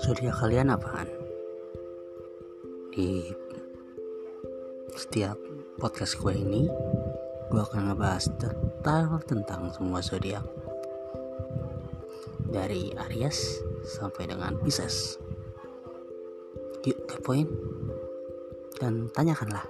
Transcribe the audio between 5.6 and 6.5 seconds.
podcast gue